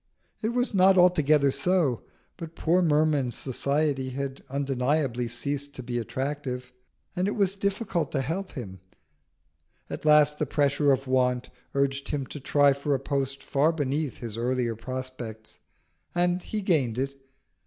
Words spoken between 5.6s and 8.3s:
to be attractive, and it was difficult to